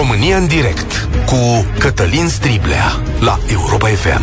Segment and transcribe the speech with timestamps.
[0.00, 4.22] România în direct cu Cătălin Striblea la Europa FM.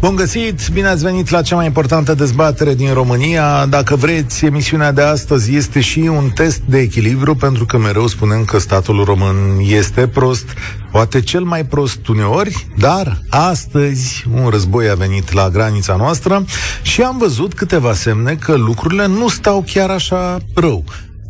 [0.00, 3.66] Bun găsit, bine ați venit la cea mai importantă dezbatere din România.
[3.66, 8.44] Dacă vreți, emisiunea de astăzi este și un test de echilibru, pentru că mereu spunem
[8.44, 10.46] că statul român este prost,
[10.90, 16.44] poate cel mai prost uneori, dar astăzi un război a venit la granița noastră
[16.82, 20.84] și am văzut câteva semne că lucrurile nu stau chiar așa rău.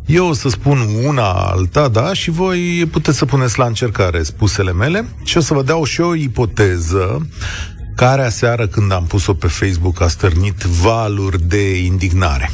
[0.09, 4.73] Eu o să spun una alta, da, și voi puteți să puneți la încercare spusele
[4.73, 7.27] mele și o să vă dau și o ipoteză
[7.95, 12.51] care aseară când am pus-o pe Facebook a stârnit valuri de indignare.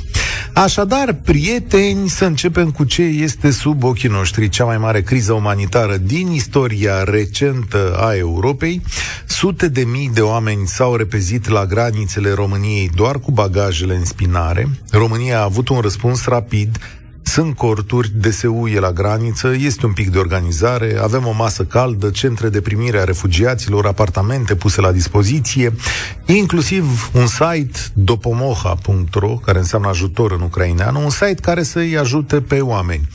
[0.54, 5.98] Așadar, prieteni, să începem cu ce este sub ochii noștri cea mai mare criză umanitară
[5.98, 8.82] din istoria recentă a Europei.
[9.26, 14.70] Sute de mii de oameni s-au repezit la granițele României doar cu bagajele în spinare.
[14.92, 16.78] România a avut un răspuns rapid
[17.28, 22.10] sunt corturi, DSU e la graniță, este un pic de organizare, avem o masă caldă,
[22.10, 25.74] centre de primire a refugiaților, apartamente puse la dispoziție,
[26.26, 32.60] inclusiv un site dopomoha.ro, care înseamnă ajutor în ucraineană, un site care să-i ajute pe
[32.60, 33.08] oameni.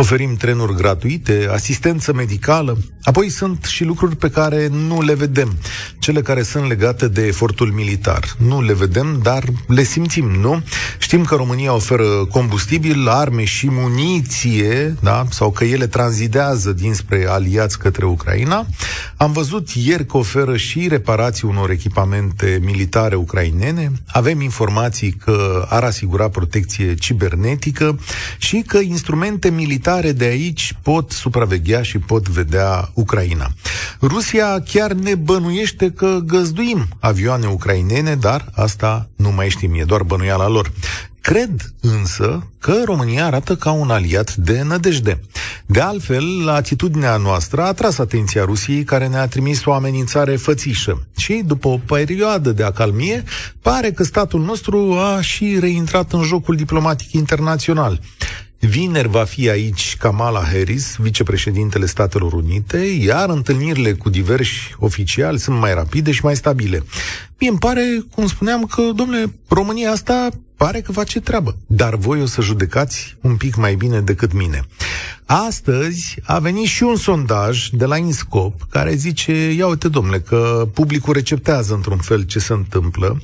[0.00, 5.58] Oferim trenuri gratuite, asistență medicală, apoi sunt și lucruri pe care nu le vedem,
[5.98, 8.24] cele care sunt legate de efortul militar.
[8.38, 10.62] Nu le vedem, dar le simțim, nu?
[10.98, 15.26] Știm că România oferă combustibil, arme și muniție, da?
[15.30, 18.66] sau că ele tranzidează dinspre aliați către Ucraina.
[19.16, 23.92] Am văzut ieri că oferă și reparații unor echipamente militare ucrainene.
[24.06, 27.98] Avem informații că ar asigura protecție cibernetică
[28.38, 33.50] și că instrumente militare de aici pot supraveghea și pot vedea Ucraina.
[34.00, 40.02] Rusia chiar ne bănuiește că găzduim avioane ucrainene, dar asta nu mai știm, e doar
[40.02, 40.72] bănuiala lor.
[41.20, 45.20] Cred însă că România arată ca un aliat de nădejde.
[45.66, 51.06] De altfel, atitudinea noastră a atras atenția Rusiei, care ne-a trimis o amenințare fățișă.
[51.16, 53.24] Și, după o perioadă de acalmie,
[53.62, 58.00] pare că statul nostru a și reintrat în jocul diplomatic internațional.
[58.60, 65.58] Vineri va fi aici Kamala Harris, vicepreședintele Statelor Unite, iar întâlnirile cu diversi oficiali sunt
[65.58, 66.84] mai rapide și mai stabile.
[67.38, 67.82] Mie îmi pare,
[68.14, 73.16] cum spuneam, că, domnule, România asta pare că face treabă, dar voi o să judecați
[73.20, 74.62] un pic mai bine decât mine.
[75.26, 80.68] Astăzi a venit și un sondaj de la Inscop care zice, ia uite domnule, că
[80.74, 83.20] publicul receptează într-un fel ce se întâmplă,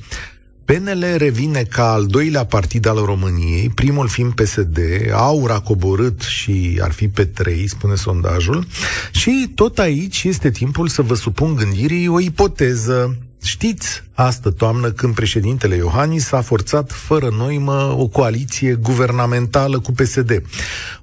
[0.67, 4.79] PNL revine ca al doilea partid al României, primul fiind PSD,
[5.11, 8.67] aur a coborât și ar fi pe trei, spune sondajul,
[9.11, 13.17] și tot aici este timpul să vă supun gândirii o ipoteză.
[13.43, 20.41] Știți, astă toamnă, când președintele Iohannis a forțat fără noimă o coaliție guvernamentală cu PSD.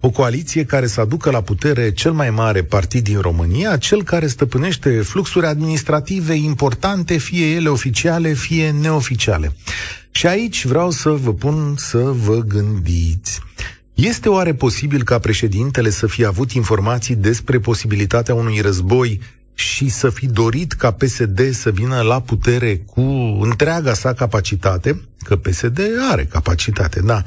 [0.01, 4.27] O coaliție care să aducă la putere cel mai mare partid din România, cel care
[4.27, 9.57] stăpânește fluxuri administrative importante, fie ele oficiale, fie neoficiale.
[10.11, 13.41] Și aici vreau să vă pun să vă gândiți.
[13.95, 19.21] Este oare posibil ca președintele să fie avut informații despre posibilitatea unui război
[19.55, 23.01] și să fi dorit ca PSD să vină la putere cu
[23.41, 27.23] întreaga sa capacitate, că PSD are capacitate, da,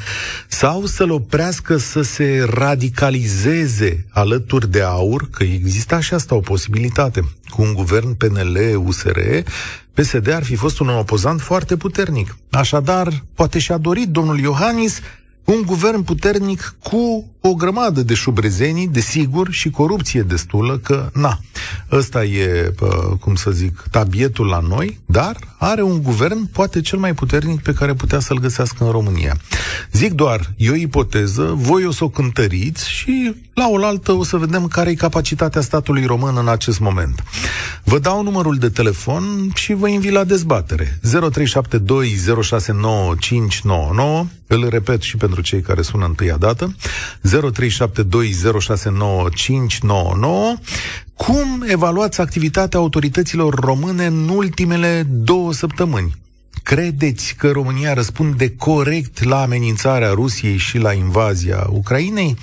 [0.48, 7.30] sau să-l oprească să se radicalizeze alături de aur, că exista și asta o posibilitate.
[7.50, 9.20] Cu un guvern PNL-USR,
[9.94, 12.38] PSD ar fi fost un opozant foarte puternic.
[12.50, 15.00] Așadar, poate și-a dorit domnul Iohannis
[15.48, 21.40] un guvern puternic cu o grămadă de șubrezenii, desigur, și corupție destulă, că, na,
[21.92, 22.74] ăsta e,
[23.20, 27.74] cum să zic, tabietul la noi, dar are un guvern poate cel mai puternic pe
[27.74, 29.38] care putea să-l găsească în România.
[29.92, 34.38] Zic doar, e o ipoteză, voi o să o cântăriți și la oaltă o să
[34.38, 37.24] vedem care e capacitatea statului român în acest moment.
[37.84, 41.00] Vă dau numărul de telefon și vă invit la dezbatere.
[44.20, 47.40] 0372069599 îl repet și pentru cei care sună întâia dată, 0372069599.
[51.16, 56.16] Cum evaluați activitatea autorităților române în ultimele două săptămâni?
[56.64, 62.38] Credeți că România răspunde corect la amenințarea Rusiei și la invazia Ucrainei?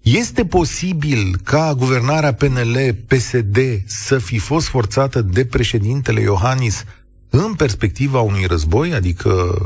[0.00, 6.84] Este posibil ca guvernarea PNL-PSD să fi fost forțată de președintele Iohannis
[7.30, 9.58] în perspectiva unui război, adică,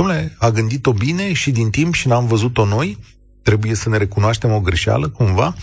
[0.00, 2.98] domnule, a gândit-o bine și din timp și n-am văzut-o noi?
[3.42, 5.54] Trebuie să ne recunoaștem o greșeală, cumva?
[5.54, 5.60] 0372069599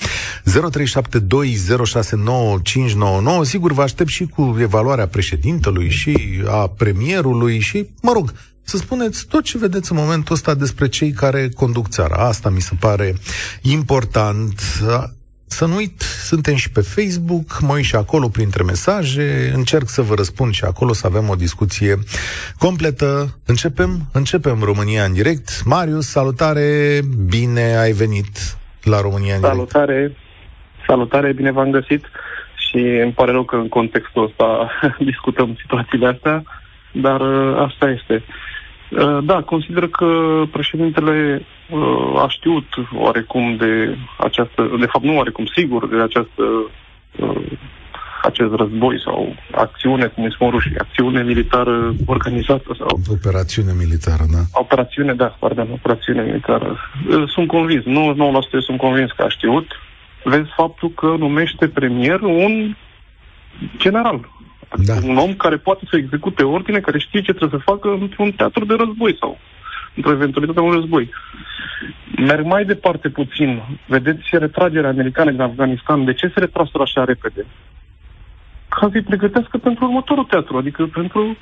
[3.42, 9.26] Sigur, vă aștept și cu evaluarea președintelui și a premierului și, mă rog, să spuneți
[9.26, 12.16] tot ce vedeți în momentul ăsta despre cei care conduc țara.
[12.28, 13.16] Asta mi se pare
[13.62, 14.62] important.
[15.48, 20.02] Să nu uit suntem și pe Facebook, mă uit și acolo printre mesaje, încerc să
[20.02, 21.96] vă răspund și acolo să avem o discuție
[22.58, 23.38] completă.
[23.46, 23.90] Începem?
[24.14, 25.64] Începem România în direct.
[25.66, 27.00] Marius, salutare,
[27.30, 29.56] bine ai venit la România în direct.
[29.56, 30.16] Salutare,
[30.88, 32.06] salutare, bine v-am găsit
[32.70, 34.72] și îmi pare rău că în contextul ăsta
[35.12, 36.44] discutăm situațiile astea,
[36.92, 38.24] dar uh, asta este.
[38.90, 45.46] Uh, da, consider că președintele uh, a știut oarecum de această, de fapt nu oarecum,
[45.46, 46.44] sigur, de această
[48.22, 53.00] acest război sau acțiune, cum îi spun rușii, acțiune militară organizată sau...
[53.08, 54.42] Operațiune militară, da.
[54.52, 56.78] Operațiune, da, pardon, operațiune militară.
[57.28, 57.86] Sunt convins, 99%
[58.60, 59.68] sunt convins că a știut.
[60.24, 62.76] Vezi faptul că numește premier un
[63.78, 64.30] general,
[64.76, 64.94] da.
[65.04, 68.66] Un om care poate să execute ordine, care știe ce trebuie să facă într-un teatru
[68.66, 69.40] de război sau
[69.96, 71.10] într-o eventualitate un război.
[72.18, 73.62] Merg mai departe puțin.
[73.86, 76.06] Vedeți retragerea americană din Afganistan.
[76.06, 77.46] De ce se retrasă așa repede?
[78.70, 81.38] Ca să-i pregătească pentru următorul teatru, adică pentru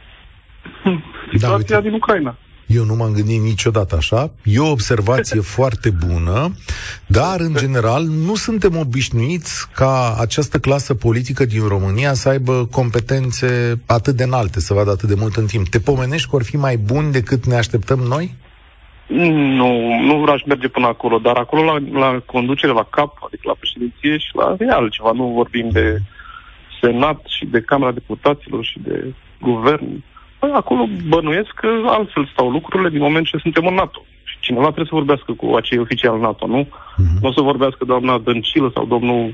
[0.84, 2.36] da, situația da, din Ucraina.
[2.68, 4.32] Eu nu m-am gândit niciodată așa.
[4.44, 6.56] E o observație foarte bună,
[7.08, 13.82] dar, în general, nu suntem obișnuiți ca această clasă politică din România să aibă competențe
[13.86, 15.68] atât de înalte, să vadă atât de mult în timp.
[15.68, 18.36] Te pomenești că or fi mai buni decât ne așteptăm noi?
[19.08, 23.42] Nu, nu vreau să merge până acolo, dar acolo la, la conducere, la cap, adică
[23.46, 25.12] la președinție și la e altceva.
[25.12, 26.02] Nu vorbim de
[26.82, 30.04] Senat și de Camera Deputaților și de Guvern
[30.46, 34.06] Păi acolo bănuiesc că altfel stau lucrurile din moment ce suntem în NATO.
[34.24, 36.62] Și cineva trebuie să vorbească cu acei oficiali NATO, nu?
[36.64, 37.20] Uh-huh.
[37.22, 39.34] Nu o să vorbească doamna Dăncilă sau domnul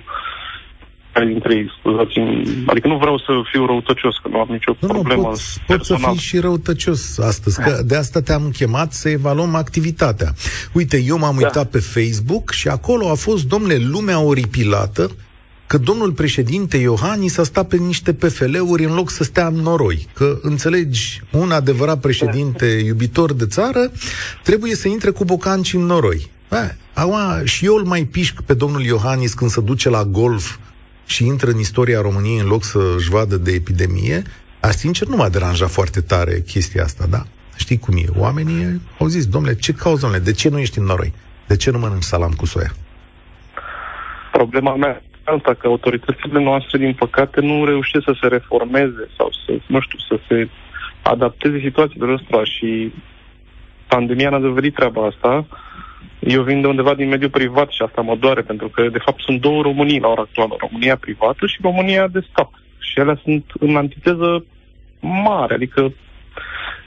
[1.12, 2.20] care dintre ei, scuzați
[2.66, 5.22] Adică nu vreau să fiu răutăcios, că nu am nicio nu, problemă.
[5.22, 9.56] Nu, poți, poți să fii și răutăcios astăzi, că de asta te-am chemat să evaluăm
[9.56, 10.34] activitatea.
[10.74, 11.46] Uite, eu m-am da.
[11.46, 15.12] uitat pe Facebook și acolo a fost, domnule, lumea oripilată
[15.72, 20.08] că domnul președinte Iohannis a stat pe niște PFL-uri în loc să stea în noroi.
[20.14, 23.92] Că, înțelegi, un adevărat președinte iubitor de țară
[24.44, 26.30] trebuie să intre cu bocanci în noroi.
[26.94, 30.58] acum, și eu îl mai pișc pe domnul Iohannis când se duce la golf
[31.06, 34.22] și intră în istoria României în loc să-și vadă de epidemie,
[34.60, 37.26] a sincer nu m-a deranjat foarte tare chestia asta, da?
[37.56, 38.06] Știi cum e?
[38.18, 41.14] Oamenii au zis, domnule, ce cauți, domnule, de ce nu ești în noroi?
[41.48, 42.74] De ce nu mănânci salam cu soia?
[44.32, 49.60] Problema mea alta, că autoritățile noastre, din păcate, nu reușesc să se reformeze sau să,
[49.66, 50.50] nu știu, să se
[51.02, 52.94] adapteze situațiilor ăstora și
[53.88, 55.46] pandemia ne-a dovedit treaba asta.
[56.20, 59.22] Eu vin de undeva din mediul privat și asta mă doare, pentru că, de fapt,
[59.22, 60.56] sunt două Românii la ora actuală.
[60.60, 62.52] România privată și România de stat.
[62.80, 64.46] Și ele sunt în antiteză
[65.00, 65.94] mare, adică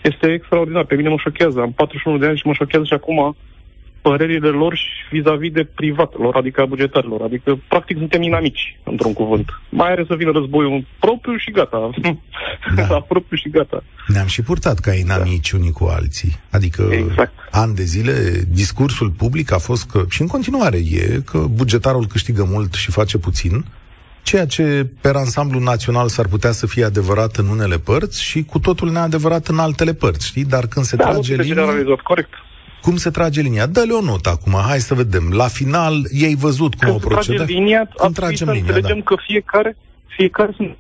[0.03, 0.85] este extraordinar.
[0.85, 1.61] Pe mine mă șochează.
[1.61, 3.37] Am 41 de ani și mă șochează și acum
[4.07, 7.21] părerile lor și vis-a-vis de privatilor, adică a bugetarilor.
[7.23, 9.49] Adică, practic, suntem inamici, într-un cuvânt.
[9.69, 11.91] Mai are să vină războiul propriu și gata.
[12.77, 12.87] Da.
[12.95, 13.83] La propriu și gata.
[14.07, 15.59] Ne-am și purtat ca inamici da.
[15.59, 16.33] unii cu alții.
[16.51, 17.33] Adică, exact.
[17.51, 18.13] ani de zile,
[18.49, 23.19] discursul public a fost că, și în continuare e, că bugetarul câștigă mult și face
[23.19, 23.65] puțin,
[24.23, 28.59] ceea ce pe ansamblu național s-ar putea să fie adevărat în unele părți și cu
[28.59, 30.45] totul neadevărat în altele părți, știi?
[30.45, 31.65] Dar când se da, trage linia...
[32.03, 32.33] corect.
[32.85, 33.67] Cum se trage linia?
[33.67, 35.31] Dă-le o notă acum, hai să vedem.
[35.33, 37.45] La final, ei văzut cum Când o procedă?
[37.45, 39.05] Când linia, Când tragem linia, înțelegem da.
[39.05, 40.77] că fiecare, fiecare sunt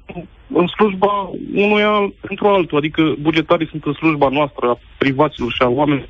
[0.54, 2.78] în slujba unuia pentru altul.
[2.78, 6.08] Adică bugetarii sunt în slujba noastră, a privaților și a oamenilor.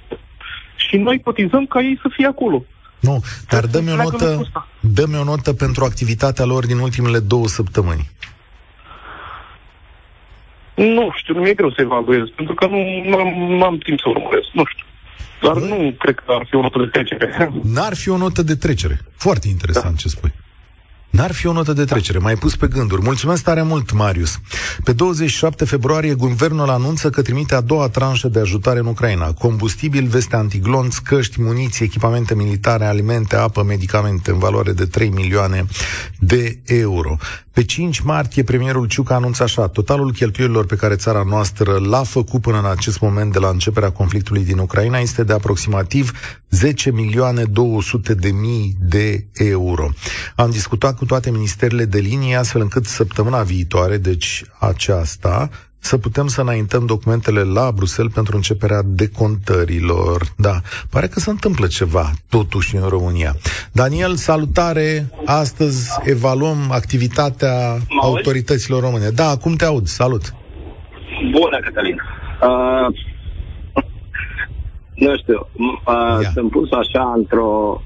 [0.76, 2.64] Și noi cotizăm ca ei să fie acolo.
[3.00, 4.40] Nu, dar dă-mi o, notă,
[4.80, 8.10] dă o notă pentru activitatea lor din ultimele două săptămâni.
[10.74, 12.78] Nu știu, nu mi-e greu să evaluez, pentru că nu,
[13.08, 14.84] nu, am, nu am timp să urmăresc, nu știu.
[15.44, 17.50] Dar nu cred că ar fi o notă de trecere.
[17.62, 19.00] N-ar fi o notă de trecere.
[19.16, 20.00] Foarte interesant da.
[20.00, 20.32] ce spui.
[21.14, 23.02] N-ar fi o notă de trecere, mai pus pe gânduri.
[23.02, 24.38] Mulțumesc tare mult, Marius.
[24.84, 29.32] Pe 27 februarie, guvernul anunță că trimite a doua tranșă de ajutare în Ucraina.
[29.32, 35.66] Combustibil, veste antiglonți, căști, muniții, echipamente militare, alimente, apă, medicamente în valoare de 3 milioane
[36.18, 37.16] de euro.
[37.54, 42.02] Pe 5 martie, premierul Ciuc a anunțat așa, totalul cheltuielilor pe care țara noastră l-a
[42.02, 46.12] făcut până în acest moment de la începerea conflictului din Ucraina este de aproximativ
[46.50, 49.90] 10 milioane 200 de mii de euro.
[50.36, 56.26] Am discutat cu toate ministerele de linie astfel încât săptămâna viitoare, deci aceasta, să putem
[56.26, 60.22] să înaintăm documentele la Bruxelles pentru începerea decontărilor.
[60.36, 63.36] Da, pare că se întâmplă ceva, totuși, în România.
[63.72, 65.10] Daniel, salutare!
[65.24, 69.08] Astăzi evaluăm activitatea autorităților române.
[69.08, 69.86] Da, acum te aud.
[69.86, 70.34] Salut!
[71.30, 72.00] Bună, Cătălin!
[72.42, 72.86] Uh,
[74.94, 75.48] nu știu,
[75.86, 77.82] uh, sunt pus așa într-o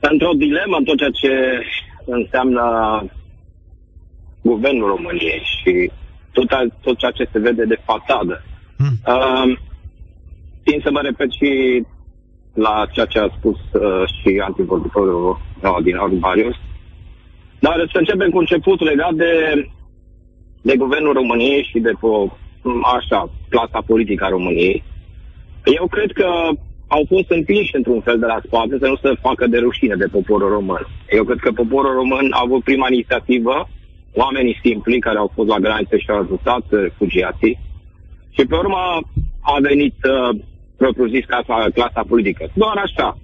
[0.00, 1.32] într-o dilemă în tot ceea ce
[2.08, 2.62] înseamnă
[4.42, 5.90] guvernul României și
[6.32, 6.48] tot,
[6.80, 8.42] tot ceea ce se vede de fațadă.
[8.76, 8.96] Hmm.
[9.06, 9.58] Uh,
[10.64, 11.82] țin să mă repet și
[12.54, 16.56] la ceea ce a spus uh, și antivorbitorul uh, din Aurubarius.
[17.58, 19.32] Dar să începem cu începutul legat de,
[20.62, 22.38] de guvernul României și de, po,
[22.96, 24.82] așa, plasa politică a României.
[25.64, 26.28] Eu cred că
[26.88, 30.06] au fost împinși într-un fel de la spate să nu se facă de rușine de
[30.06, 30.86] poporul român.
[31.10, 33.68] Eu cred că poporul român a avut prima inițiativă,
[34.14, 37.58] oamenii simpli care au fost la graniță și au ajutat refugiații
[38.30, 38.82] și pe urmă
[39.40, 40.38] a venit uh,
[40.76, 42.50] propriu-zis clasa, clasa politică.
[42.54, 43.18] Doar așa.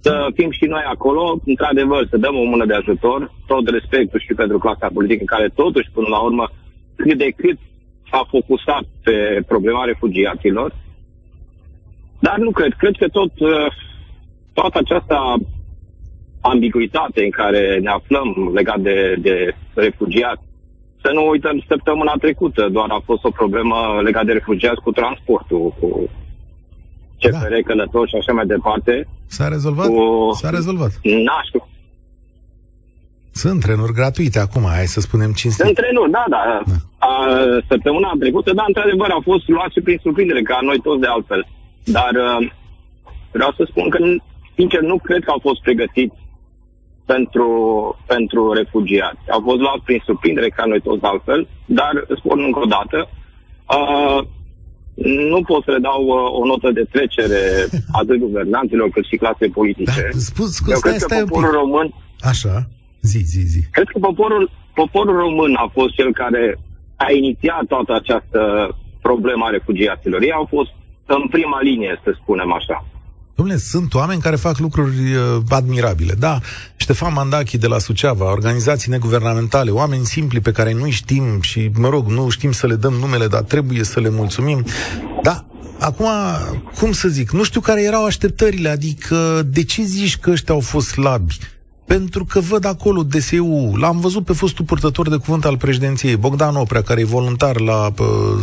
[0.00, 4.34] Să fim și noi acolo, într-adevăr, să dăm o mână de ajutor, tot respectul și
[4.34, 6.50] pentru clasa politică, care totuși, până la urmă,
[6.96, 7.58] cât de cât
[8.10, 10.74] s-a focusat pe problema refugiaților,
[12.26, 12.72] dar nu cred.
[12.82, 13.66] Cred că tot, uh,
[14.52, 15.16] toată această
[16.52, 18.28] ambiguitate în care ne aflăm
[18.58, 19.34] legat de, de
[19.74, 20.44] refugiați,
[21.02, 25.74] să nu uităm săptămâna trecută, doar a fost o problemă legată de refugiați cu transportul,
[25.80, 25.88] cu
[27.20, 27.66] CFR, da.
[27.70, 28.94] călători și așa mai departe.
[29.26, 29.86] S-a rezolvat?
[29.86, 30.30] Cu...
[30.42, 30.92] S-a rezolvat.
[31.26, 31.40] N-a
[33.42, 35.64] Sunt trenuri gratuite acum, hai să spunem cinstit.
[35.64, 36.42] Sunt trenuri, da, da.
[36.66, 36.76] da.
[37.08, 37.10] A,
[37.68, 41.42] săptămâna trecută, da, într-adevăr, au fost luați prin surprindere, ca noi toți de altfel.
[41.84, 42.50] Dar uh,
[43.32, 43.98] vreau să spun că,
[44.54, 46.16] sincer, nu cred că au fost pregătiți
[47.04, 47.48] pentru,
[48.06, 49.30] pentru refugiați.
[49.30, 53.08] Au fost luați prin surprindere, ca noi toți de altfel, dar, spun încă o dată,
[53.76, 54.20] uh,
[55.30, 57.40] nu pot să le dau uh, o notă de trecere
[58.00, 60.08] atât guvernanților cât și clase politice.
[60.12, 61.94] Da, spus, spus, Eu stai, cred stai că poporul român...
[62.20, 62.68] Așa,
[63.00, 63.60] zi, zi, zi.
[63.70, 66.58] Cred că poporul, poporul român a fost cel care
[66.96, 68.40] a inițiat toată această
[69.00, 70.22] problemă a refugiaților.
[70.22, 70.70] Ei au fost
[71.06, 72.84] în prima linie, să spunem așa.
[73.34, 76.14] Domnule, sunt oameni care fac lucruri uh, admirabile.
[76.18, 76.38] Da,
[76.76, 81.88] Ștefan Mandachi de la Suceava, organizații neguvernamentale, oameni simpli pe care nu știm și, mă
[81.88, 84.64] rog, nu știm să le dăm numele, dar trebuie să le mulțumim.
[85.22, 85.44] Da,
[85.78, 86.08] acum,
[86.78, 90.60] cum să zic, nu știu care erau așteptările, adică de ce zici că ăștia au
[90.60, 91.38] fost slabi?
[91.86, 96.56] Pentru că văd acolo DSU, l-am văzut pe fostul purtător de cuvânt al președinției, Bogdan
[96.56, 97.92] Oprea, care e voluntar la,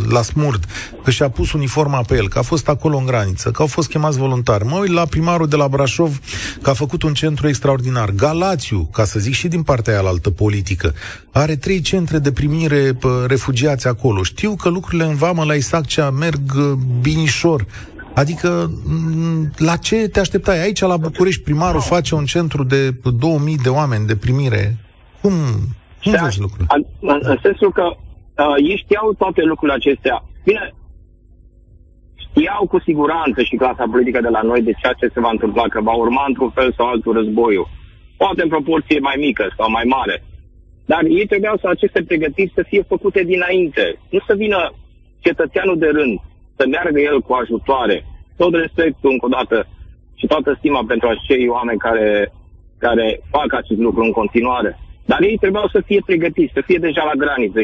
[0.08, 0.64] la Smurd,
[1.04, 3.88] că și-a pus uniforma pe el, că a fost acolo în graniță, că au fost
[3.88, 4.64] chemați voluntari.
[4.64, 6.20] Mă uit la primarul de la Brașov,
[6.62, 8.10] că a făcut un centru extraordinar.
[8.10, 10.94] Galațiu, ca să zic și din partea aia altă politică,
[11.30, 14.22] are trei centre de primire refugiați acolo.
[14.22, 17.66] Știu că lucrurile în vamă la Isaccea merg uh, binișor,
[18.14, 18.70] Adică,
[19.58, 20.62] la ce te așteptai?
[20.62, 24.76] Aici, la București, primarul face un centru de 2000 de oameni de primire.
[25.20, 25.32] Cum,
[26.02, 26.66] cum vezi lucrurile?
[27.00, 30.24] În, în sensul că uh, ei știau toate lucrurile acestea.
[30.44, 30.74] Bine,
[32.14, 35.62] știau cu siguranță și clasa politică de la noi de ceea ce se va întâmpla,
[35.62, 37.68] că va urma într-un fel sau altul războiul.
[38.16, 40.24] Poate în proporție mai mică sau mai mare.
[40.84, 43.98] Dar ei trebuiau să aceste pregătiri să fie făcute dinainte.
[44.10, 44.72] Nu să vină
[45.20, 46.20] cetățeanul de rând
[46.62, 47.96] să meargă el cu ajutoare.
[48.36, 49.56] Tot respectul încă o dată
[50.20, 52.32] și toată stima pentru acei oameni care,
[52.78, 54.70] care fac acest lucru în continuare.
[55.10, 57.60] Dar ei trebuiau să fie pregătiți, să fie deja la graniță,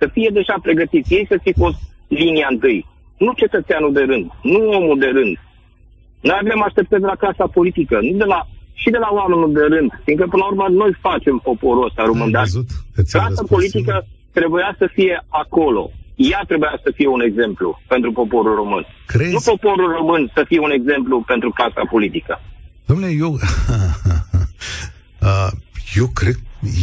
[0.00, 1.14] să fie deja pregătiți.
[1.14, 2.86] Ei să fie fost linia întâi.
[3.18, 5.34] Nu cetățeanul de rând, nu omul de rând.
[6.20, 8.40] Noi avem așteptări de la clasa politică, nu de la,
[8.72, 9.90] și de la oamenul de rând.
[10.04, 12.30] Fiindcă, până la urmă, noi facem poporul ăsta român.
[12.30, 12.46] Dar
[13.10, 18.86] clasa politică trebuia să fie acolo ea trebuia să fie un exemplu pentru poporul român.
[19.06, 19.32] Crezi?
[19.32, 22.40] Nu poporul român să fie un exemplu pentru clasa politică.
[22.86, 23.38] Domnule, eu,
[26.00, 26.34] eu, cred,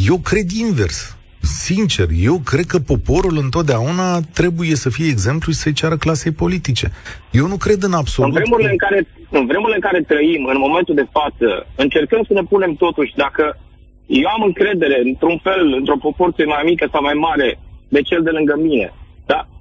[0.07, 1.17] eu cred invers.
[1.39, 6.91] Sincer, eu cred că poporul întotdeauna trebuie să fie exemplu și să-i ceară clasei politice.
[7.31, 8.35] Eu nu cred în absolut...
[8.35, 8.73] În vremurile, că...
[8.73, 12.73] în, care, în vremurile în care trăim, în momentul de față, încercăm să ne punem
[12.73, 13.59] totuși, dacă
[14.05, 18.29] eu am încredere, într-un fel, într-o proporție mai mică sau mai mare, de cel de
[18.29, 19.02] lângă mine, da?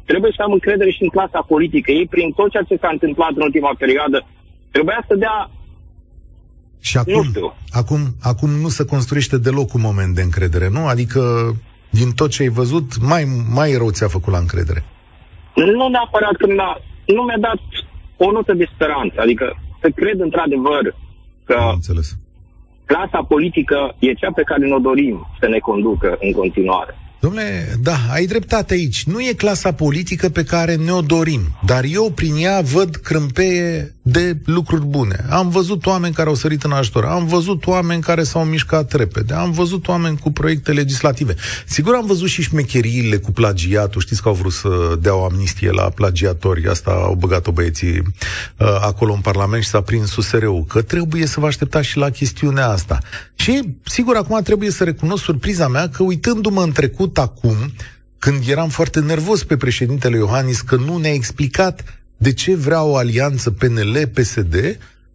[0.04, 1.90] Trebuie să am încredere și în clasa politică.
[1.90, 4.26] Ei, prin tot ceea ce s-a întâmplat în ultima perioadă,
[4.70, 5.50] trebuia să dea
[6.80, 7.54] și acum, nu știu.
[7.70, 10.86] Acum, acum nu se construiește deloc un moment de încredere, nu?
[10.86, 11.20] Adică,
[11.90, 14.84] din tot ce ai văzut, mai, mai rău ți-a făcut la încredere.
[15.54, 17.60] Nu neapărat că mi-a, nu mi-a dat
[18.16, 19.20] o notă de speranță.
[19.20, 20.94] Adică să cred într-adevăr
[21.44, 22.16] că Am înțeles.
[22.84, 26.98] clasa politică e cea pe care ne-o dorim să ne conducă în continuare.
[27.22, 29.04] Domnule, da, ai dreptate aici.
[29.04, 34.36] Nu e clasa politică pe care ne-o dorim, dar eu prin ea văd crâmpeie de
[34.44, 35.24] lucruri bune.
[35.30, 39.34] Am văzut oameni care au sărit în ajutor, am văzut oameni care s-au mișcat repede,
[39.34, 41.34] am văzut oameni cu proiecte legislative.
[41.66, 45.70] Sigur am văzut și șmecheriile cu plagiatul, știți că au vrut să dea o amnistie
[45.70, 50.82] la plagiatori, asta au băgat-o băieții uh, acolo în Parlament și s-a prins USR-ul, că
[50.82, 52.98] trebuie să vă așteptați și la chestiunea asta.
[53.34, 57.56] Și, sigur, acum trebuie să recunosc surpriza mea că, uitându-mă în trecut acum,
[58.18, 62.96] când eram foarte nervos pe președintele Iohannis că nu ne-a explicat de ce vrea o
[62.96, 64.54] alianță PNL-PSD,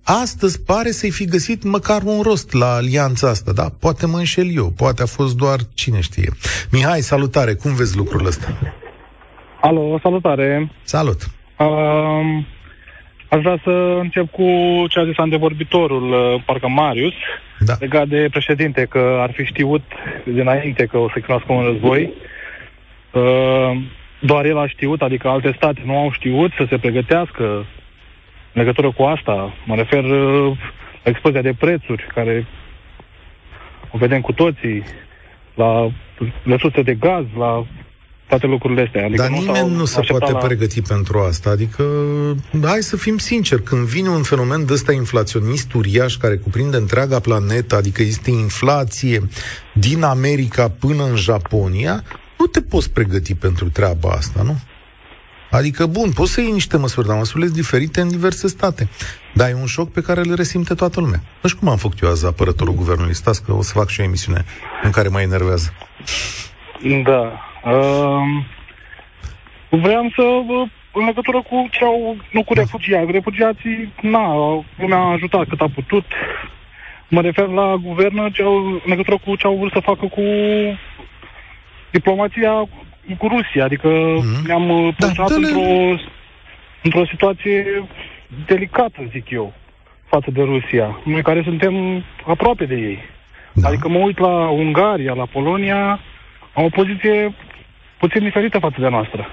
[0.03, 3.69] astăzi pare să-i fi găsit măcar un rost la alianța asta, da?
[3.79, 6.31] Poate mă înșel eu, poate a fost doar cine știe.
[6.71, 8.47] Mihai, salutare, cum vezi lucrul ăsta?
[9.61, 10.71] Alo, salutare!
[10.83, 11.21] Salut!
[11.57, 11.67] Uh,
[13.29, 14.43] aș vrea să încep cu
[14.89, 17.13] ce a zis antevorbitorul, uh, parcă Marius,
[17.59, 17.73] da.
[17.79, 19.83] legat de președinte, că ar fi știut
[20.23, 22.13] dinainte că o să cunoască un război.
[23.11, 23.81] Uh,
[24.19, 27.43] doar el a știut, adică alte state nu au știut să se pregătească
[28.53, 29.53] în legătură cu asta.
[29.65, 30.57] Mă refer uh,
[31.03, 32.45] la explozia de prețuri, care
[33.91, 34.83] o vedem cu toții,
[35.53, 35.91] la
[36.43, 37.65] resurse de gaz, la
[38.27, 39.05] toate lucrurile astea.
[39.05, 40.37] Adică Dar nu nimeni nu se poate la...
[40.37, 41.49] pregăti pentru asta.
[41.49, 41.83] Adică,
[42.63, 47.19] hai să fim sinceri, când vine un fenomen de ăsta inflaționist uriaș care cuprinde întreaga
[47.19, 49.27] planetă, adică este inflație
[49.73, 52.03] din America până în Japonia,
[52.37, 54.59] nu te poți pregăti pentru treaba asta, nu?
[55.51, 58.89] Adică, bun, poți să iei niște măsuri, dar măsurile sunt diferite în diverse state.
[59.33, 61.21] Dar e un șoc pe care îl resimte toată lumea.
[61.41, 63.13] Nu știu cum am făcut eu azi apărătorul guvernului.
[63.13, 64.45] Stați că o să fac și o emisiune
[64.83, 65.73] în care mă enervează.
[67.03, 67.46] Da.
[67.67, 68.43] Uh,
[69.69, 70.23] vreau să,
[70.93, 74.33] în legătură cu ce au, nu cu refugiați, refugiații, na,
[74.79, 76.05] lumea a ajutat cât a putut.
[77.07, 80.21] Mă refer la guvernă ce au, în legătură cu ce au vrut să facă cu
[81.91, 82.51] diplomația
[83.17, 84.45] cu Rusia, adică mm-hmm.
[84.45, 85.95] ne-am uh, da, într-o,
[86.83, 87.83] într-o situație
[88.45, 89.53] delicată, zic eu,
[90.05, 90.99] față de Rusia.
[91.03, 92.99] Noi care suntem aproape de ei.
[93.53, 93.67] Da.
[93.67, 95.99] Adică mă uit la Ungaria, la Polonia,
[96.53, 97.33] am o poziție
[97.99, 99.27] puțin diferită față de noastră.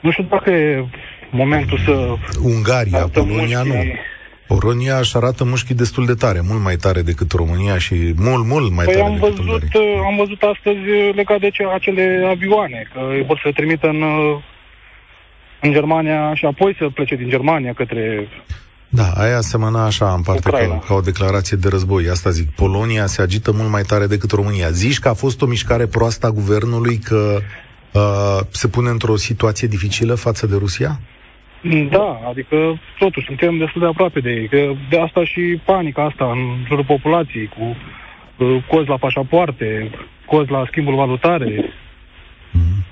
[0.00, 0.84] Nu știu dacă e
[1.30, 2.14] momentul să...
[2.42, 3.74] Ungaria, Polonia nu.
[4.46, 8.72] Polonia își arată mușchii destul de tare, mult mai tare decât România și mult, mult
[8.72, 9.68] mai păi tare am decât văzut, Ungaria.
[9.74, 14.02] Uh, am văzut astăzi uh, legat de ce, acele avioane, că vor să trimită în,
[14.02, 14.42] uh,
[15.60, 18.28] în Germania și apoi să plece din Germania către
[18.92, 22.08] da, aia semăna așa în parte ca, ca o declarație de război.
[22.08, 24.70] Asta zic, Polonia se agită mult mai tare decât România.
[24.70, 27.38] Zici că a fost o mișcare proastă a guvernului că
[27.92, 31.00] uh, se pune într-o situație dificilă față de Rusia?
[31.90, 34.48] Da, adică totuși suntem destul de aproape de ei.
[34.48, 37.76] Că de asta și panica asta în jurul populației, cu
[38.44, 39.90] uh, cozi la pașapoarte,
[40.26, 41.72] cozi la schimbul valutare.
[42.52, 42.84] Mm-hmm.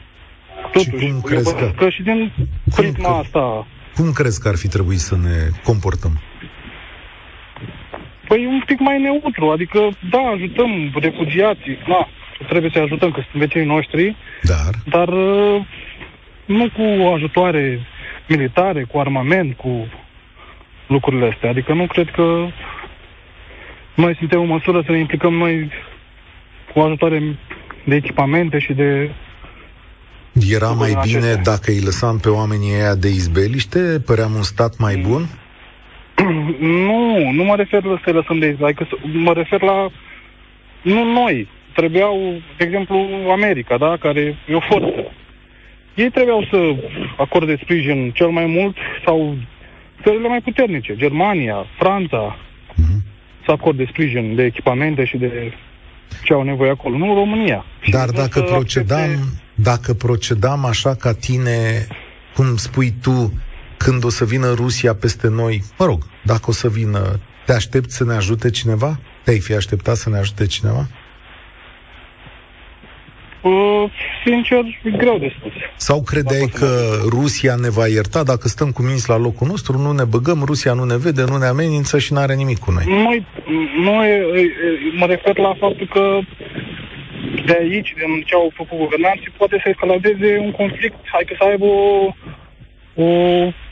[0.73, 1.73] Totuși, și cum crezi că...
[1.77, 2.33] că și din
[2.75, 3.19] prisma că...
[3.19, 3.67] asta
[3.99, 6.15] cum crezi că ar fi trebuit să ne comportăm?
[8.29, 9.81] Păi un pic mai neutru, adică,
[10.11, 12.09] da, ajutăm refugiații, da,
[12.49, 15.65] trebuie să ajutăm, că sunt vecinii noștri, dar, dar uh,
[16.45, 17.81] nu cu ajutoare
[18.29, 19.87] militare, cu armament, cu
[20.87, 21.51] lucrurile astea.
[21.51, 22.47] Adică nu cred că
[23.95, 25.71] noi suntem în măsură să ne implicăm noi
[26.75, 27.37] cu ajutoare
[27.85, 29.11] de echipamente și de
[30.51, 31.43] era mai bine acestea.
[31.43, 34.01] dacă îi lăsam pe oamenii ăia de izbeliște?
[34.07, 35.27] Păream un stat mai bun?
[36.59, 38.87] Nu, nu mă refer la să lăsăm de izbeliște.
[39.03, 39.89] Mă refer la...
[40.83, 41.49] Nu noi.
[41.81, 42.97] Trebuiau, de exemplu,
[43.31, 43.97] America, da?
[44.01, 45.13] Care e o forță.
[45.95, 46.59] Ei trebuiau să
[47.17, 49.37] acorde sprijin cel mai mult sau
[50.03, 50.97] țările mai puternice.
[50.97, 53.01] Germania, Franța, mm-hmm.
[53.45, 55.53] să acorde sprijin de echipamente și de
[56.25, 56.97] ce au nevoie acolo.
[56.97, 57.65] Nu România.
[57.91, 58.99] Dar dacă procedam...
[58.99, 61.87] Accepte dacă procedam așa ca tine,
[62.35, 63.33] cum spui tu,
[63.77, 67.97] când o să vină Rusia peste noi, mă rog, dacă o să vină, te aștepți
[67.97, 68.99] să ne ajute cineva?
[69.25, 70.87] Te-ai fi așteptat să ne ajute cineva?
[73.41, 73.85] Uh,
[74.25, 75.53] sincer, e greu de spus.
[75.77, 76.69] Sau credeai că
[77.09, 80.73] Rusia ne va ierta dacă stăm cu minți la locul nostru, nu ne băgăm, Rusia
[80.73, 82.85] nu ne vede, nu ne amenință și nu are nimic cu noi?
[82.87, 83.27] Noi,
[83.81, 84.09] noi
[84.99, 86.19] mă refer la faptul că
[87.45, 91.45] de aici, din ce au făcut guvernanții, poate să escaladeze un conflict, hai că să
[91.45, 92.15] aibă o,
[92.95, 93.05] o,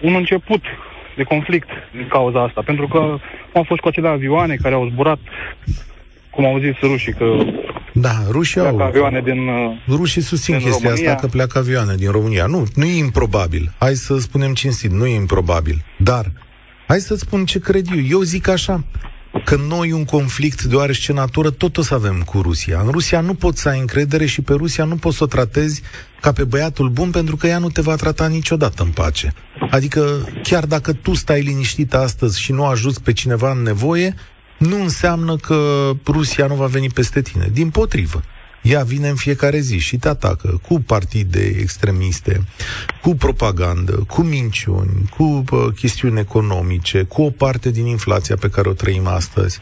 [0.00, 0.62] un început
[1.16, 2.62] de conflict din cauza asta.
[2.64, 3.18] Pentru că
[3.52, 5.18] au fost cu acele avioane care au zburat,
[6.30, 7.36] cum au zis rușii, că
[8.00, 8.78] da, rușii au.
[8.78, 9.48] avioane din
[9.88, 11.10] Rușii susțin din chestia România.
[11.12, 12.46] asta că pleacă avioane din România.
[12.46, 13.74] Nu, nu e improbabil.
[13.78, 15.84] Hai să spunem cinstit, nu e improbabil.
[15.98, 16.32] Dar,
[16.86, 18.02] hai să spun ce cred eu.
[18.08, 18.84] Eu zic așa,
[19.44, 22.80] că noi un conflict de oarește natură tot o să avem cu Rusia.
[22.84, 25.82] În Rusia nu poți să ai încredere și pe Rusia nu poți să o tratezi
[26.20, 29.32] ca pe băiatul bun pentru că ea nu te va trata niciodată în pace.
[29.70, 34.14] Adică chiar dacă tu stai liniștit astăzi și nu ajuți pe cineva în nevoie,
[34.58, 37.48] nu înseamnă că Rusia nu va veni peste tine.
[37.52, 38.22] Din potrivă.
[38.62, 42.40] Ea vine în fiecare zi și te atacă cu partide extremiste,
[43.02, 48.68] cu propagandă, cu minciuni, cu uh, chestiuni economice, cu o parte din inflația pe care
[48.68, 49.60] o trăim astăzi.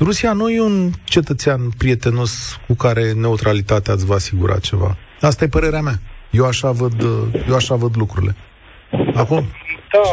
[0.00, 4.96] Rusia nu e un cetățean prietenos cu care neutralitatea îți va asigura ceva.
[5.20, 6.00] Asta e părerea mea.
[6.30, 7.02] Eu așa văd,
[7.48, 8.36] eu așa văd lucrurile.
[9.14, 9.44] Acum?
[9.92, 10.08] Da,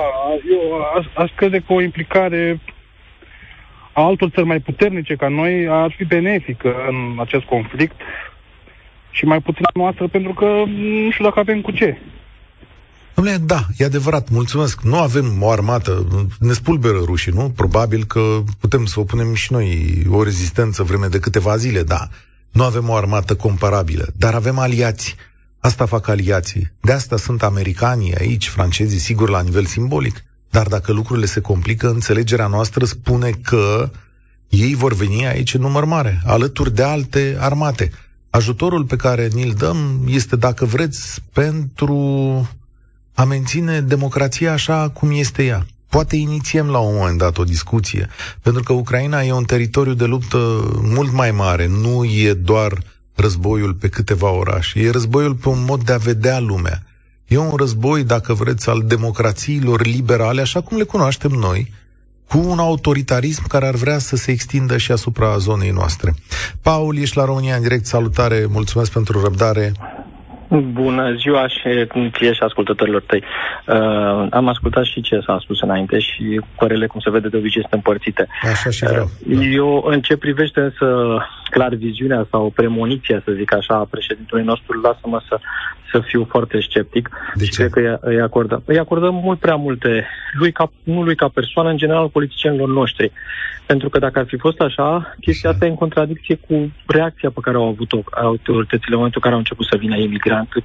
[0.49, 2.80] eu aș, aș crede că o implicare a
[3.93, 7.95] altor țări mai puternice ca noi ar fi benefică în acest conflict
[9.11, 11.97] și mai puțin a noastră pentru că nu știu dacă avem cu ce.
[13.11, 14.81] Dom'le, da, e adevărat, mulțumesc.
[14.81, 16.07] Nu avem o armată,
[16.39, 17.53] ne spulberă rușii, nu?
[17.55, 22.07] Probabil că putem să opunem și noi o rezistență vreme de câteva zile, da.
[22.51, 25.15] Nu avem o armată comparabilă, dar avem aliați.
[25.59, 26.71] Asta fac aliații.
[26.81, 30.23] De asta sunt americanii aici, francezii, sigur, la nivel simbolic.
[30.51, 33.91] Dar dacă lucrurile se complică, înțelegerea noastră spune că
[34.49, 37.91] ei vor veni aici în număr mare, alături de alte armate.
[38.29, 41.95] Ajutorul pe care ni-l dăm este, dacă vreți, pentru
[43.13, 45.65] a menține democrația așa cum este ea.
[45.89, 48.09] Poate inițiem la un moment dat o discuție,
[48.41, 50.37] pentru că Ucraina e un teritoriu de luptă
[50.81, 52.83] mult mai mare, nu e doar
[53.15, 56.83] războiul pe câteva orașe, e războiul pe un mod de a vedea lumea.
[57.31, 61.71] E un război, dacă vreți, al democrațiilor liberale, așa cum le cunoaștem noi,
[62.27, 66.11] cu un autoritarism care ar vrea să se extindă și asupra zonei noastre.
[66.63, 69.71] Paul, ești la România în direct, salutare, mulțumesc pentru răbdare.
[70.71, 73.23] Bună ziua și ție și ascultătorilor tăi.
[73.67, 77.61] Uh, am ascultat și ce s-a spus înainte și părele, cum se vede de obicei,
[77.61, 78.27] sunt împărțite.
[78.41, 79.09] Așa și vreau.
[79.29, 81.17] Uh, eu, în ce privește însă
[81.49, 85.39] clar viziunea sau premoniția, să zic așa, a președintelui nostru, lasă-mă să,
[85.91, 87.09] să fiu foarte sceptic.
[87.35, 87.69] De și ce?
[87.69, 88.63] cred că îi, îi acordăm.
[88.65, 93.11] Îi acordăm mult prea multe, lui ca, nu lui ca persoană, în general politicienilor noștri.
[93.65, 97.39] Pentru că dacă ar fi fost așa, chestia asta e în contradicție cu reacția pe
[97.41, 100.63] care au avut-o autoritățile în momentul în care au început să vină imigranți,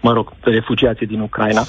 [0.00, 1.62] mă rog, refugiații din Ucraina,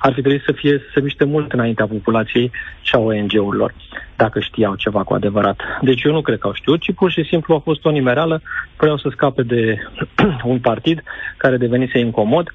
[0.00, 2.50] ar fi trebuit să fie să se miște mult înaintea populației
[2.82, 3.74] și a ONG-urilor,
[4.16, 5.60] dacă știau ceva cu adevărat.
[5.80, 8.42] Deci eu nu cred că au știut, ci pur și simplu a fost o nimereală,
[8.76, 9.78] vreau să scape de
[10.44, 11.02] un partid
[11.36, 12.54] care devenise incomod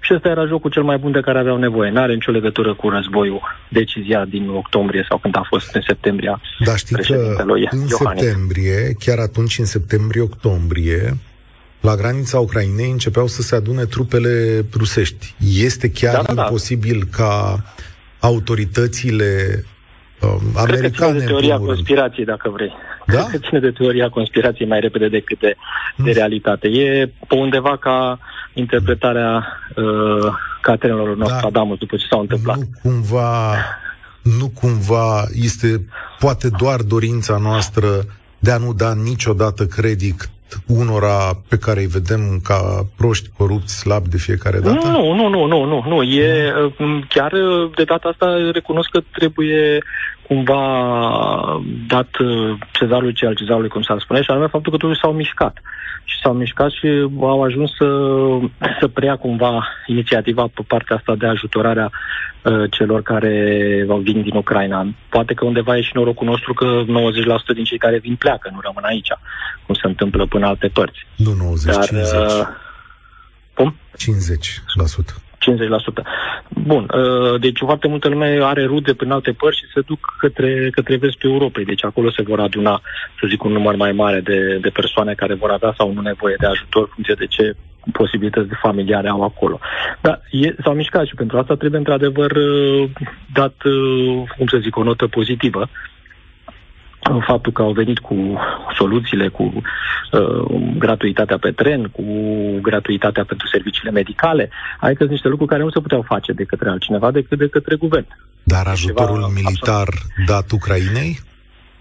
[0.00, 1.90] și ăsta era jocul cel mai bun de care aveau nevoie.
[1.90, 6.40] N-are nicio legătură cu războiul, decizia din octombrie sau când a fost în septembrie.
[6.64, 7.96] Da, știi că în Iohannis.
[7.96, 11.16] septembrie, chiar atunci în septembrie-octombrie,
[11.80, 15.34] la granița Ucrainei începeau să se adune trupele rusești.
[15.62, 16.42] Este chiar Da, da, da.
[16.42, 17.64] imposibil ca
[18.20, 19.64] autoritățile
[20.20, 22.72] um, Cred că ține americane, de în teoria primul rând, conspirației, dacă vrei.
[23.12, 23.24] Da?
[23.24, 25.56] Cred că ține de teoria conspirației mai repede decât de,
[25.96, 26.68] de realitate.
[26.68, 28.18] E pe undeva ca
[28.54, 32.56] interpretarea uh, catrenelor Nostradamus după ce s-au întâmplat.
[32.56, 33.54] nu cumva,
[34.22, 35.86] nu cumva este
[36.18, 37.86] poate doar dorința noastră
[38.38, 40.30] de a nu da niciodată credit
[40.66, 44.88] unora pe care îi vedem ca proști, corupți, slabi de fiecare dată?
[44.88, 46.02] Nu, nu, nu, nu, nu, nu.
[46.02, 49.78] E, uh, chiar uh, de data asta recunosc că trebuie
[50.28, 50.62] cumva
[51.86, 55.12] dat uh, cezarului ce al cezarului, cum s-ar spune, și anume faptul că totuși s-au
[55.12, 55.60] mișcat.
[56.04, 56.86] Și s-au mișcat și
[57.20, 57.86] au ajuns să,
[58.80, 63.32] să preia cumva inițiativa pe partea asta de ajutorarea uh, celor care
[64.02, 64.94] vin din Ucraina.
[65.08, 66.86] Poate că undeva e și norocul nostru că 90%
[67.54, 69.12] din cei care vin pleacă, nu rămân aici,
[69.66, 71.06] cum se întâmplă până alte părți.
[71.16, 72.20] Nu 90, Dar, 50.
[72.20, 72.46] uh,
[73.54, 73.74] cum?
[75.12, 75.27] 50%.
[75.38, 76.02] 50%.
[76.48, 80.70] Bun, uh, deci foarte multă lume are rude prin alte părți și se duc către,
[80.70, 81.64] către vestul Europei.
[81.64, 82.80] Deci acolo se vor aduna,
[83.20, 86.34] să zic, un număr mai mare de, de persoane care vor avea sau nu nevoie
[86.38, 87.54] de ajutor, în funcție de ce
[87.92, 89.58] posibilități de familiare au acolo.
[90.00, 92.90] Dar e, s-au mișcat și pentru asta trebuie într-adevăr uh,
[93.32, 95.68] dat, uh, cum să zic, o notă pozitivă în
[97.26, 98.16] faptul că au venit cu
[98.76, 102.02] soluțiile, cu uh, gratuitatea pe tren, cu
[102.60, 106.68] gratuitatea pentru serviciile medicale, adică sunt niște lucruri care nu se puteau face de către
[106.68, 108.06] altcineva decât de către guvern.
[108.42, 109.88] Dar ajutorul Ceva militar
[110.26, 111.18] dat Ucrainei?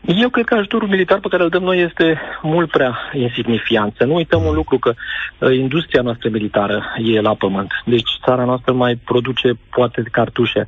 [0.01, 3.93] Eu cred că ajutorul militar pe care îl dăm noi este mult prea insignifiant.
[3.97, 4.93] Să nu uităm un lucru că
[5.39, 7.71] uh, industria noastră militară e la pământ.
[7.85, 10.67] Deci țara noastră mai produce poate cartușe.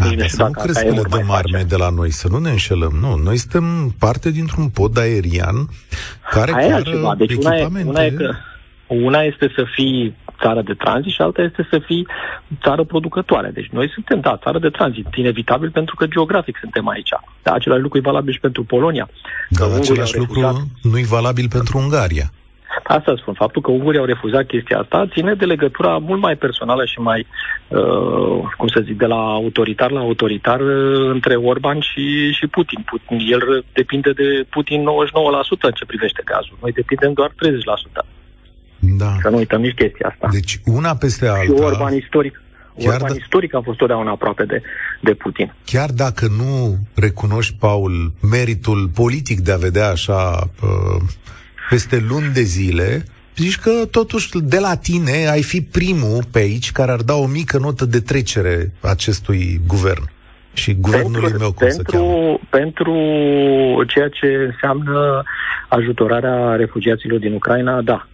[0.00, 1.30] A, Nici dar știu să nu dacă crezi asta că e le mult mai dăm
[1.30, 1.64] arme face.
[1.64, 2.92] de la noi, să nu ne înșelăm.
[3.00, 5.68] Nu, noi suntem parte dintr-un pod aerian
[6.30, 7.14] care Aia e chiar altceva.
[7.14, 7.88] Deci una e, echipamente...
[7.90, 8.34] una e că
[8.86, 12.06] una este să fii țară de tranzit și alta este să fii
[12.62, 13.50] țară producătoare.
[13.54, 17.10] Deci noi suntem, da, țară de tranzit, inevitabil pentru că geografic suntem aici.
[17.42, 19.08] Da, același lucru e valabil și pentru Polonia.
[19.48, 22.32] Dar același lucru nu e valabil pentru Ungaria.
[22.96, 23.34] Asta spun.
[23.34, 27.26] Faptul că ungurii au refuzat chestia asta ține de legătura mult mai personală și mai,
[27.68, 32.80] uh, cum să zic, de la autoritar la autoritar uh, între Orban și, și Putin.
[32.90, 33.18] Putin.
[33.34, 34.84] El depinde de Putin 99%
[35.60, 36.56] în ce privește gazul.
[36.60, 37.34] Noi depindem doar 30%.
[38.78, 39.12] Da.
[39.22, 40.28] Să nu uităm nici chestia asta.
[40.32, 41.42] Deci una peste alta...
[41.42, 42.42] Și Orban istoric.
[42.78, 43.18] Chiar Orban da...
[43.18, 44.62] istoric a fost totdeauna aproape de,
[45.00, 45.54] de Putin.
[45.64, 51.02] Chiar dacă nu recunoști, Paul, meritul politic de a vedea așa uh,
[51.72, 53.04] peste luni de zile,
[53.36, 57.26] zici că totuși de la tine ai fi primul pe aici care ar da o
[57.26, 60.04] mică notă de trecere acestui guvern
[60.52, 62.38] și guvernului pentru, meu, cum pentru, se cheamă.
[62.50, 62.94] Pentru
[63.86, 65.22] ceea ce înseamnă
[65.68, 68.06] ajutorarea refugiaților din Ucraina, da.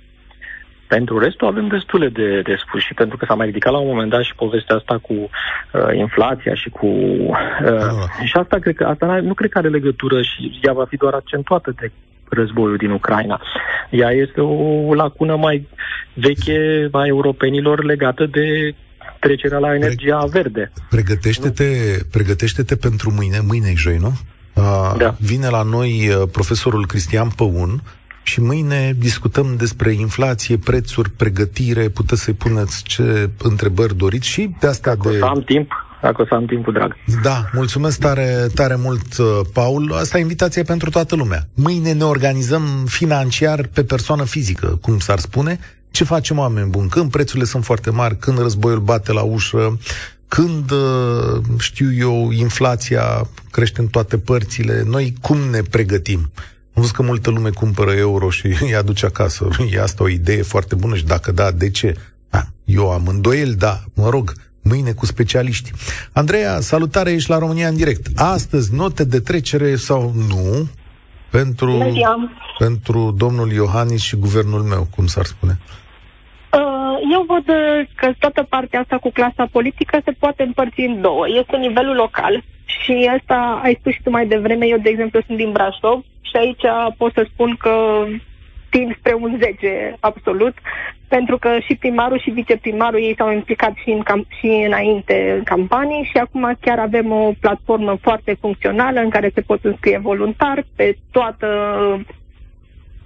[0.86, 3.86] Pentru restul avem destule de, de spus și pentru că s-a mai ridicat la un
[3.86, 6.86] moment dat și povestea asta cu uh, inflația și cu...
[6.86, 8.24] Uh, ah.
[8.24, 11.14] Și asta, cred că, asta nu cred că are legătură și ea va fi doar
[11.14, 11.90] accentuată de
[12.30, 13.40] războiul din Ucraina.
[13.90, 15.68] Ea este o lacună mai
[16.14, 18.74] veche a europenilor legată de
[19.18, 20.72] trecerea la energia Pre- verde.
[20.90, 21.64] Pregătește-te,
[22.10, 24.12] pregătește-te pentru mâine, mâine joi, nu?
[24.54, 25.14] Uh, da.
[25.18, 27.82] Vine la noi uh, profesorul Cristian Păun
[28.22, 34.66] și mâine discutăm despre inflație, prețuri, pregătire, puteți să-i puneți ce întrebări doriți și de
[34.66, 35.14] asta Dacă de...
[35.14, 36.96] O să am timp, dacă o să am timpul drag.
[37.22, 39.92] Da, mulțumesc tare, tare mult, uh, Paul.
[39.92, 41.46] Asta e invitație pentru toată lumea.
[41.54, 45.58] Mâine ne organizăm financiar pe persoană fizică, cum s-ar spune.
[45.90, 46.88] Ce facem oameni buni?
[46.88, 49.78] Când prețurile sunt foarte mari, când războiul bate la ușă,
[50.28, 56.30] când, uh, știu eu, inflația crește în toate părțile, noi cum ne pregătim?
[56.74, 59.48] Am văzut că multă lume cumpără euro și îi aduce acasă.
[59.70, 61.96] E asta o idee foarte bună și dacă da, de ce?
[62.30, 64.32] Da, eu am îndoiel, da, mă rog,
[64.62, 65.70] mâine cu specialiști.
[66.12, 68.06] Andreea, salutare, ești la România în direct.
[68.16, 70.68] Astăzi, note de trecere sau nu
[71.30, 71.92] pentru,
[72.58, 75.58] pentru domnul Iohannis și guvernul meu, cum s-ar spune?
[76.52, 77.44] Uh, eu văd
[77.94, 81.28] că toată partea asta cu clasa politică se poate împărți în două.
[81.28, 84.66] Este nivelul local și asta ai spus și tu mai devreme.
[84.66, 86.64] Eu, de exemplu, sunt din Brașov și aici
[86.96, 88.04] pot să spun că
[88.70, 90.54] tind spre un 10 absolut,
[91.08, 95.42] pentru că și primarul și viceprimarul ei s-au implicat și, în cam- și înainte în
[95.42, 100.64] campanii și acum chiar avem o platformă foarte funcțională în care se pot înscrie voluntar
[100.76, 101.46] pe toată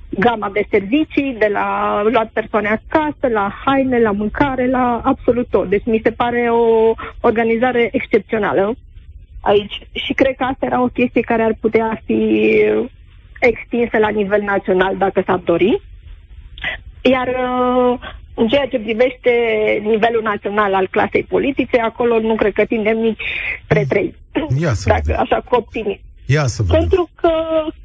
[0.09, 5.69] gama de servicii, de la luat persoane acasă, la haine, la mâncare, la absolut tot.
[5.69, 8.75] Deci mi se pare o organizare excepțională
[9.41, 12.61] aici și cred că asta era o chestie care ar putea fi
[13.41, 15.81] extinsă la nivel național dacă s-ar dori.
[17.03, 17.99] Iar uh,
[18.35, 19.31] în ceea ce privește
[19.83, 23.23] nivelul național al clasei politice, acolo nu cred că tindem nici
[23.65, 24.15] spre trei.
[24.61, 26.01] Ia să dacă, așa cu optimism.
[26.27, 26.79] Ia să vedem.
[26.79, 27.33] Pentru că,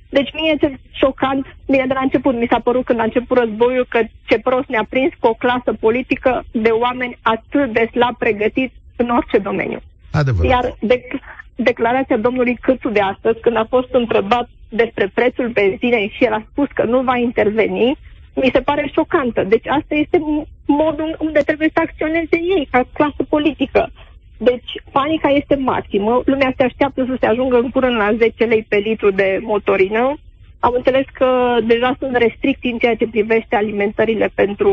[0.09, 3.85] deci mie ce șocant, bine, de la început mi s-a părut când a început războiul
[3.89, 8.73] că ce prost ne-a prins cu o clasă politică de oameni atât de slab pregătiți
[8.95, 9.79] în orice domeniu.
[10.11, 10.51] Adevărat.
[10.51, 11.21] Iar dec-
[11.55, 16.45] declarația domnului Câțu de astăzi, când a fost întrebat despre prețul benzinei și el a
[16.51, 17.97] spus că nu va interveni,
[18.41, 19.43] mi se pare șocantă.
[19.43, 20.17] Deci asta este
[20.65, 23.89] modul unde trebuie să acționeze ei, ca clasă politică.
[24.37, 28.65] Deci panica este maximă, lumea se așteaptă să se ajungă în curând la 10 lei
[28.69, 30.17] pe litru de motorină.
[30.59, 34.71] Am înțeles că deja sunt restricții în ceea ce privește alimentările pentru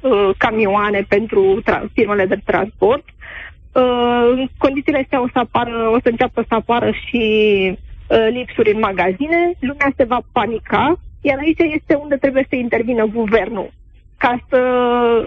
[0.00, 3.04] uh, camioane, pentru tra- firmele de transport.
[3.72, 7.22] Uh, în condițiile astea o să, apară, o să înceapă să apară și
[8.08, 13.04] uh, lipsuri în magazine, lumea se va panica, iar aici este unde trebuie să intervină
[13.04, 13.72] guvernul.
[14.16, 14.58] Ca să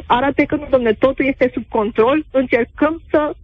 [0.06, 3.36] arate că nu, domne, totul este sub control, încercăm să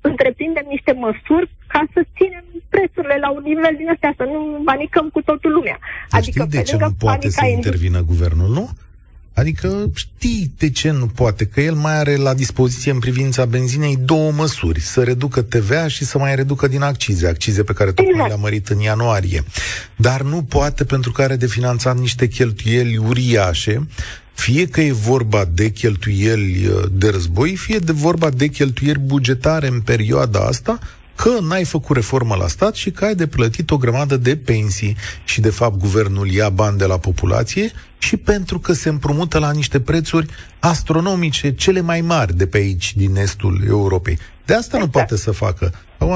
[0.00, 5.08] întreprindem niște măsuri ca să ținem prețurile la un nivel din astea, să nu panicăm
[5.08, 5.78] cu totul lumea.
[6.10, 8.68] Dar adică știi de ce nu poate să intervină guvernul, nu?
[9.34, 13.96] Adică știi de ce nu poate, că el mai are la dispoziție în privința benzinei
[13.96, 18.12] două măsuri, să reducă TVA și să mai reducă din accize, accize pe care tocmai
[18.12, 18.28] exact.
[18.28, 19.44] le-a mărit în ianuarie.
[19.96, 23.86] Dar nu poate pentru că are de finanțat niște cheltuieli uriașe,
[24.34, 29.66] fie că e vorba de cheltuieli uh, de război, fie de vorba de cheltuieli bugetare
[29.66, 30.78] în perioada asta,
[31.22, 34.96] că n-ai făcut reformă la stat și că ai de plătit o grămadă de pensii
[35.24, 39.50] și, de fapt, guvernul ia bani de la populație și pentru că se împrumută la
[39.52, 40.26] niște prețuri
[40.60, 44.18] astronomice, cele mai mari de pe aici, din estul Europei.
[44.44, 44.84] De asta exact.
[44.84, 45.70] nu poate să facă.
[45.98, 46.14] Acum,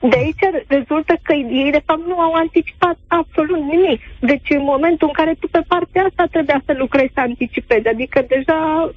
[0.00, 4.00] de aici rezultă că ei, de fapt, nu au anticipat absolut nimic.
[4.20, 8.24] Deci, în momentul în care tu pe partea asta trebuia să lucrezi să anticipezi, adică
[8.28, 8.90] deja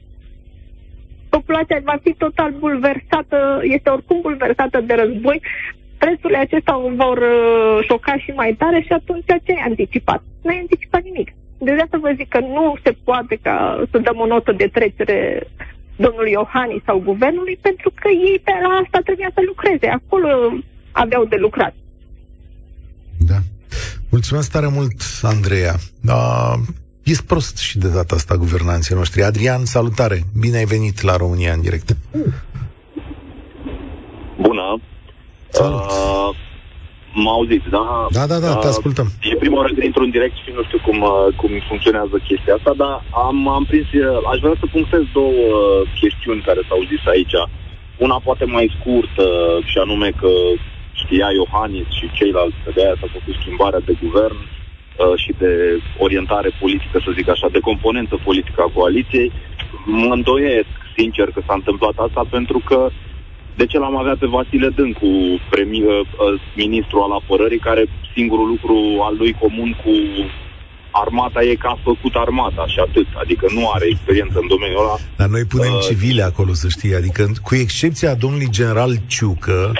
[1.29, 5.41] populația va fi total bulversată, este oricum bulversată de război,
[5.97, 10.21] prețurile acestea vor uh, șoca și mai tare și atunci ce ai anticipat?
[10.41, 11.29] Nu ai anticipat nimic.
[11.57, 15.47] De asta vă zic că nu se poate ca să dăm o notă de trecere
[15.95, 19.87] domnului Iohannis sau guvernului, pentru că ei pe la asta trebuia să lucreze.
[19.87, 20.29] Acolo
[20.91, 21.73] aveau de lucrat.
[23.17, 23.39] Da.
[24.09, 25.75] Mulțumesc tare mult, Andreea.
[26.01, 26.53] Da,
[27.09, 29.23] e prost și de data asta guvernanții noștri.
[29.23, 30.17] Adrian, salutare!
[30.43, 31.89] Bine ai venit la România în direct.
[34.47, 34.67] Bună!
[35.49, 35.79] Salut!
[35.79, 36.29] Uh,
[37.23, 37.83] mă auziți, da?
[38.17, 39.07] Da, da, da, uh, te ascultăm.
[39.31, 42.55] E prima oară când intru în direct și nu știu cum, uh, cum funcționează chestia
[42.55, 42.93] asta, dar
[43.27, 47.37] am, am prins, uh, aș vrea să punctez două uh, chestiuni care s-au zis aici.
[48.05, 49.27] Una poate mai scurtă,
[49.69, 50.31] și anume că
[51.01, 54.58] știa Iohannis și ceilalți, că de aia s-a făcut schimbarea de guvern uh,
[55.15, 55.51] și de
[55.97, 59.31] orientare politică, să zic așa, de componentă politică a coaliției.
[59.85, 62.89] Mă îndoiesc, sincer, că s-a întâmplat asta pentru că
[63.59, 65.09] de ce l-am avea pe Vasile Dâncu,
[65.49, 67.83] premi, uh, uh, ministru al apărării, care
[68.15, 69.93] singurul lucru al lui comun cu
[70.91, 73.07] armata e că a făcut armata și atât.
[73.23, 74.95] Adică nu are experiență în domeniul ăla.
[75.15, 76.95] Dar noi punem uh, civile acolo, să știi.
[76.95, 79.71] Adică, cu excepția domnului general Ciucă,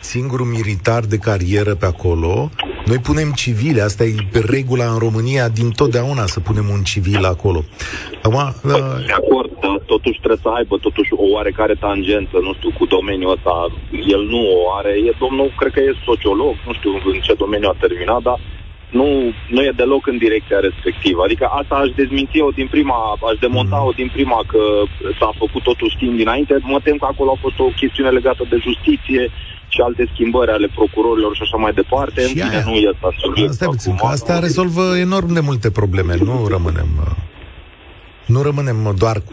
[0.00, 2.50] singurul militar de carieră pe acolo,
[2.86, 7.24] noi punem civile, asta e pe regula în România din totdeauna să punem un civil
[7.24, 7.60] acolo.
[8.22, 9.06] Acum, uh...
[9.06, 13.34] De acord, dar totuși trebuie să aibă totuși o oarecare tangență, nu știu, cu domeniul
[13.36, 13.54] ăsta.
[14.14, 17.68] El nu o are, e domnul, cred că e sociolog, nu știu în ce domeniu
[17.68, 18.38] a terminat, dar
[18.98, 19.06] nu,
[19.54, 21.20] nu e deloc în direcția respectivă.
[21.24, 22.98] Adică asta aș dezminți-o din prima,
[23.30, 24.62] aș demonta-o din prima că
[25.18, 26.54] s-a făcut totul știm dinainte.
[26.60, 29.22] Mă tem că acolo a fost o chestiune legată de justiție,
[29.74, 32.20] și alte schimbări ale procurorilor și așa mai departe.
[32.20, 33.50] Și în fine, nu e asta subiect.
[33.50, 36.14] Asta, puțin, că asta rezolvă enorm de multe probleme.
[36.28, 36.90] Nu rămânem...
[38.26, 39.32] Nu rămânem doar cu...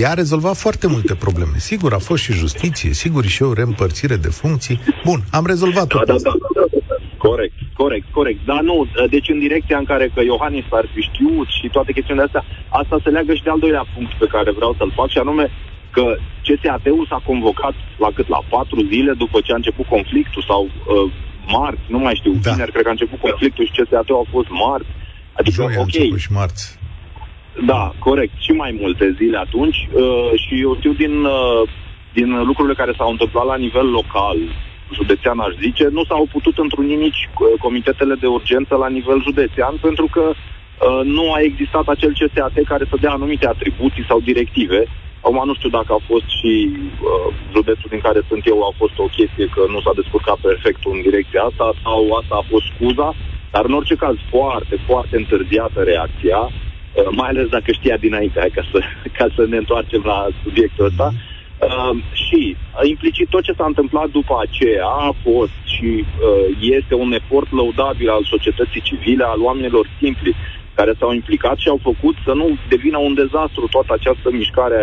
[0.00, 1.56] Ea a rezolvat foarte multe probleme.
[1.56, 4.80] Sigur, a fost și justiție, sigur și o reîmpărțire de funcții.
[5.04, 6.94] Bun, am rezolvat da, da, da, da, da.
[7.16, 8.40] Corect, corect, corect.
[8.50, 12.24] Dar nu, deci în direcția în care că Iohannis ar fi știut și toate chestiunile
[12.26, 15.18] astea, asta se leagă și de al doilea punct pe care vreau să-l fac și
[15.18, 15.50] anume
[15.98, 16.06] că
[16.46, 18.28] CSAT-ul s-a convocat la cât?
[18.28, 21.12] La patru zile după ce a început conflictul sau uh,
[21.56, 22.50] marți, nu mai știu, da.
[22.50, 24.92] vineri cred că a început conflictul și CSAT-ul a fost marți.
[25.38, 26.18] Adică, Joi ok.
[26.24, 26.78] și marți.
[27.66, 28.34] Da, corect.
[28.38, 29.78] Și mai multe zile atunci.
[29.92, 31.62] Uh, și eu știu din, uh,
[32.12, 34.38] din lucrurile care s-au întâmplat la nivel local,
[34.98, 39.74] județean aș zice, nu s-au putut întruni nici uh, comitetele de urgență la nivel județean
[39.80, 44.80] pentru că uh, nu a existat acel CSAT care să dea anumite atribuții sau directive
[45.20, 48.96] Acum nu știu dacă a fost și uh, județul din care sunt eu a fost
[48.98, 53.08] o chestie că nu s-a descurcat perfect în direcția asta sau asta a fost scuza,
[53.54, 58.62] dar în orice caz foarte, foarte întârziată reacția, uh, mai ales dacă știa dinainte, ca
[58.72, 58.78] să,
[59.18, 61.08] ca să ne întoarcem la subiectul ăsta.
[61.66, 66.94] Uh, și uh, implicit tot ce s-a întâmplat după aceea a fost și uh, este
[66.94, 70.34] un efort lăudabil al societății civile, al oamenilor simpli
[70.78, 74.82] care s-au implicat și au făcut să nu devină un dezastru toată această mișcare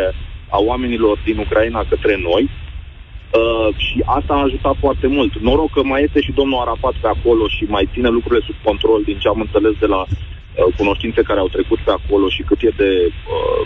[0.57, 2.43] a oamenilor din Ucraina către noi.
[2.49, 5.31] Uh, și asta a ajutat foarte mult.
[5.47, 8.99] Noroc că mai este și domnul Arafat pe acolo și mai ține lucrurile sub control,
[9.09, 12.59] din ce am înțeles de la uh, cunoștințe care au trecut pe acolo și cât
[12.69, 12.91] e de
[13.35, 13.63] uh,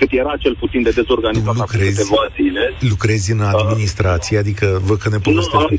[0.00, 2.64] cât era cel puțin de dezorganizat lucrezi, acum câteva zile.
[2.94, 5.74] Lucrezi în administrație, uh, adică văd că ne povestești.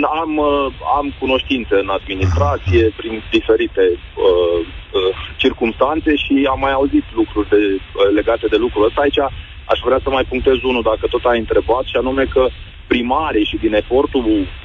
[0.00, 0.66] Nu, am, uh,
[0.98, 4.58] am cunoștințe în administrație prin diferite uh,
[5.84, 9.00] uh, circumstanțe și am mai auzit lucruri de, uh, legate de lucrul ăsta.
[9.00, 9.20] Aici
[9.72, 12.48] aș vrea să mai punctez unul, dacă tot ai întrebat, și anume că
[12.86, 14.24] primarii și din efortul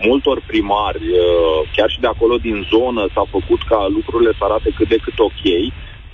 [0.10, 4.70] multor primari, uh, chiar și de acolo din zonă, s-a făcut ca lucrurile să arate
[4.78, 5.44] cât de cât ok,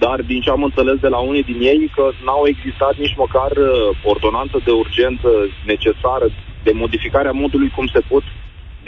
[0.04, 3.52] dar din ce am înțeles de la unii din ei că n-au existat nici măcar
[3.52, 3.70] uh,
[4.04, 5.30] ordonanță de urgență
[5.66, 6.28] necesară
[6.64, 8.24] de modificarea modului cum se pot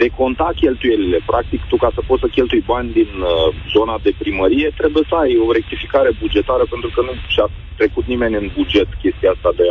[0.00, 1.18] de conta cheltuielile.
[1.32, 5.14] Practic, tu ca să poți să cheltui bani din uh, zona de primărie, trebuie să
[5.14, 9.66] ai o rectificare bugetară, pentru că nu și-a trecut nimeni în buget chestia asta de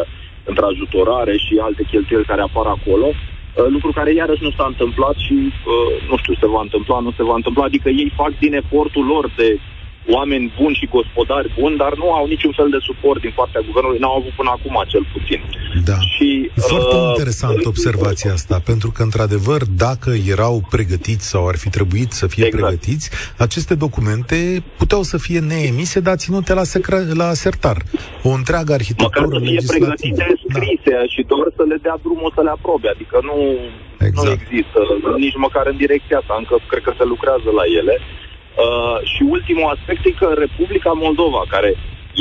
[0.52, 3.08] întrajutorare și alte cheltuieli care apar acolo.
[3.10, 5.36] Uh, lucru care iarăși nu s-a întâmplat și,
[5.74, 7.64] uh, nu știu, se va întâmpla, nu se va întâmpla.
[7.64, 9.50] Adică ei fac din efortul lor de
[10.10, 14.00] oameni buni și gospodari buni, dar nu au niciun fel de suport din partea guvernului,
[14.00, 15.42] n-au avut până acum cel puțin.
[15.90, 16.00] Da.
[16.14, 21.70] Și, Foarte uh, interesant observația asta, pentru că, într-adevăr, dacă erau pregătiți sau ar fi
[21.70, 22.64] trebuit să fie exact.
[22.64, 27.78] pregătiți, aceste documente puteau să fie neemise, dar ținute la, secre- la sertar.
[28.24, 30.36] O întreagă arhitectură Măcar să fie pregătite, da.
[30.54, 31.06] scrise da.
[31.14, 32.88] și doar să le dea drumul să le aprobe.
[32.96, 33.38] Adică nu,
[34.08, 34.28] exact.
[34.28, 34.80] nu există
[35.26, 37.96] nici măcar în direcția asta, încă cred că se lucrează la ele.
[38.58, 41.72] Uh, și ultimul aspect e că Republica Moldova, care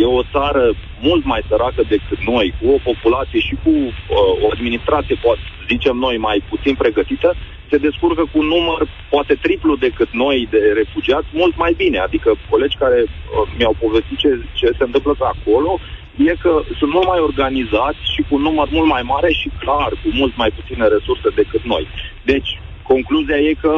[0.03, 0.65] E o țară
[1.09, 5.41] mult mai săracă decât noi, cu o populație și cu uh, o administrație, poate
[5.73, 7.35] zicem noi, mai puțin pregătită,
[7.71, 8.81] se descurcă cu un număr
[9.11, 11.99] poate triplu decât noi de refugiați, mult mai bine.
[11.99, 13.09] Adică colegi care uh,
[13.57, 15.79] mi-au povestit ce, ce se întâmplă pe acolo,
[16.17, 19.91] e că sunt mult mai organizați și cu un număr mult mai mare și clar,
[20.03, 21.85] cu mult mai puține resurse decât noi.
[22.23, 22.51] Deci,
[22.83, 23.73] concluzia e că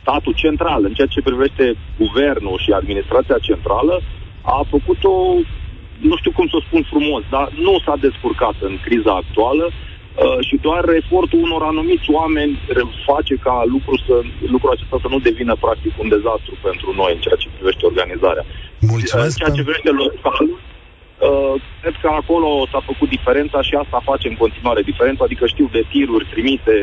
[0.00, 1.64] statul central, în ceea ce privește
[1.98, 3.94] guvernul și administrația centrală,
[4.42, 5.16] a făcut o,
[6.10, 10.38] nu știu cum să o spun frumos, dar nu s-a descurcat în criza actuală uh,
[10.46, 12.52] și doar efortul unor anumiți oameni
[13.08, 14.16] face ca lucrul, să,
[14.54, 18.44] lucrul acesta să nu devină practic un dezastru pentru noi în ceea ce privește organizarea.
[18.80, 20.46] Mulțumesc în ceea ce privește local,
[21.26, 25.68] Uh, cred că acolo s-a făcut diferența și asta face în continuare diferența, adică știu
[25.72, 26.76] de tiruri trimise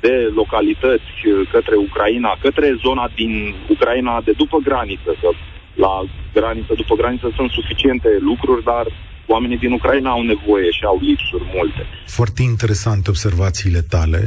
[0.00, 1.10] de localități
[1.50, 5.28] către Ucraina, către zona din Ucraina de după graniță, că
[5.74, 8.86] la graniță, după graniță sunt suficiente lucruri, dar
[9.26, 11.86] oamenii din Ucraina au nevoie și au lipsuri multe.
[12.06, 14.20] Foarte interesante observațiile tale.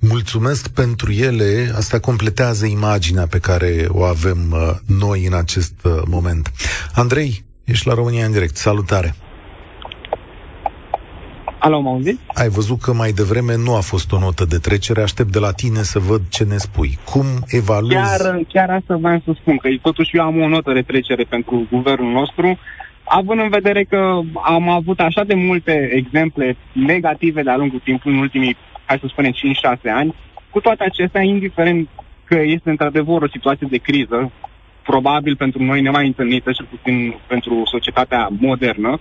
[0.00, 1.72] Mulțumesc pentru ele.
[1.76, 4.58] Asta completează imaginea pe care o avem uh,
[4.98, 6.52] noi în acest uh, moment.
[6.94, 8.56] Andrei, ești la România în direct.
[8.56, 9.14] Salutare!
[11.58, 12.18] Alo, mă auzit?
[12.34, 15.52] Ai văzut că mai devreme nu a fost o notă de trecere, aștept de la
[15.52, 16.98] tine să văd ce ne spui.
[17.04, 17.94] Cum evaluezi...
[17.94, 21.66] Chiar, chiar asta vreau să spun, că totuși eu am o notă de trecere pentru
[21.70, 22.58] guvernul nostru,
[23.04, 28.22] având în vedere că am avut așa de multe exemple negative de-a lungul timpului, în
[28.22, 29.36] ultimii, hai să spunem, 5-6
[29.94, 30.14] ani,
[30.50, 31.88] cu toate acestea, indiferent
[32.24, 34.30] că este într-adevăr o situație de criză,
[34.82, 38.98] probabil pentru noi nemai întâlnită, și puțin pentru societatea modernă,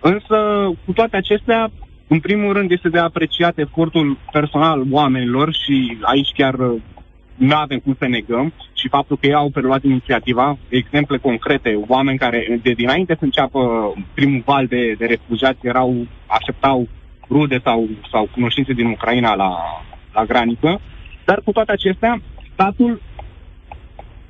[0.00, 0.36] însă,
[0.84, 1.70] cu toate acestea,
[2.08, 6.80] în primul rând, este de apreciat efortul personal oamenilor și aici chiar uh,
[7.34, 12.18] nu avem cum să negăm și faptul că ei au preluat inițiativa, exemple concrete, oameni
[12.18, 16.88] care de dinainte să înceapă primul val de, de refugiați erau, așteptau
[17.30, 19.56] rude sau, sau cunoștințe din Ucraina la,
[20.12, 20.80] la graniță,
[21.24, 22.20] dar cu toate acestea,
[22.52, 23.02] statul,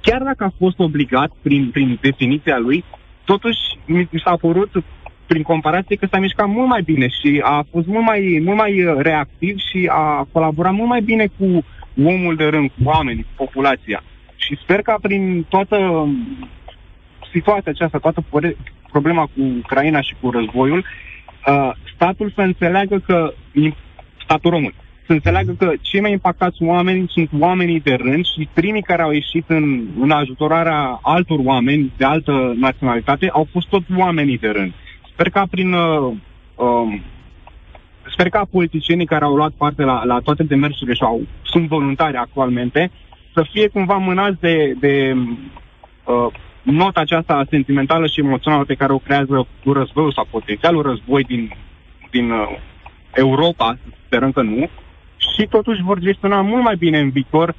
[0.00, 2.84] chiar dacă a fost obligat prin, prin definiția lui,
[3.24, 4.70] totuși mi s-a părut
[5.28, 8.84] prin comparație că s-a mișcat mult mai bine și a fost mult mai, mult mai
[8.84, 11.64] uh, reactiv și a colaborat mult mai bine cu
[12.04, 14.02] omul de rând, cu oamenii, cu populația.
[14.36, 16.08] Și sper că prin toată
[17.32, 18.24] situația aceasta, toată
[18.90, 20.84] problema cu Ucraina și cu războiul,
[21.46, 23.32] uh, statul să înțeleagă că,
[24.24, 24.74] statul român,
[25.06, 29.10] să înțeleagă că cei mai impactați oameni sunt oamenii de rând și primii care au
[29.10, 34.72] ieșit în, în ajutorarea altor oameni de altă naționalitate au fost tot oamenii de rând.
[35.18, 35.72] Sper ca prin...
[35.72, 36.14] Uh,
[36.54, 37.02] um,
[38.10, 42.16] sper ca politicienii care au luat parte la, la toate demersurile și au, sunt voluntari
[42.16, 42.90] actualmente
[43.34, 45.16] să fie cumva mânați de, de
[46.04, 51.22] uh, nota aceasta sentimentală și emoțională pe care o creează cu războiul sau potențialul război
[51.24, 51.52] din,
[52.10, 52.58] din uh,
[53.14, 54.68] Europa, sperăm că nu,
[55.16, 57.54] și totuși vor gestiona mult mai bine în viitor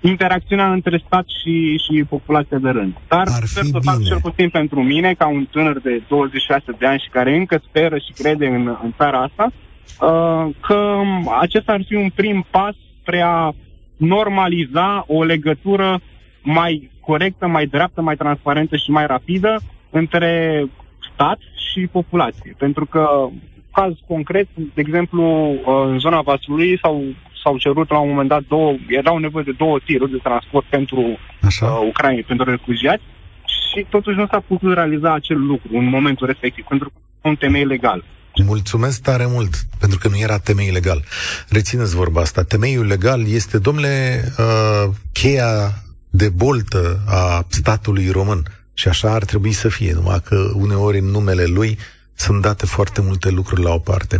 [0.00, 2.92] interacțiunea între stat și, și populația de rând.
[3.08, 4.08] Dar Ar sper fi să fac bine.
[4.08, 7.98] cel puțin pentru mine, ca un tânăr de 26 de ani și care încă speră
[7.98, 9.52] și crede în, în țara asta,
[10.00, 11.00] uh, că
[11.40, 13.52] acesta ar fi un prim pas spre a
[13.96, 16.00] normaliza o legătură
[16.42, 20.64] mai corectă, mai dreaptă, mai transparentă și mai rapidă între
[21.12, 21.38] stat
[21.72, 22.54] și populație.
[22.58, 23.28] Pentru că,
[23.72, 27.02] caz concret, de exemplu, uh, în zona Vaslui s-au
[27.42, 31.18] s-au cerut la un moment dat două, erau nevoie de două tiruri de transport pentru
[31.40, 31.66] Așa?
[31.66, 33.02] uh, Ucraina, pentru refugiați
[33.44, 37.64] și totuși nu s-a putut realiza acel lucru în momentul respectiv, pentru că un temei
[37.64, 38.04] legal.
[38.46, 41.04] Mulțumesc tare mult, pentru că nu era temei legal.
[41.48, 42.42] Rețineți vorba asta.
[42.42, 45.72] Temeiul legal este, domnule, uh, cheia
[46.10, 48.42] de boltă a statului român.
[48.74, 51.78] Și așa ar trebui să fie, numai că uneori în numele lui
[52.14, 54.18] sunt date foarte multe lucruri la o parte.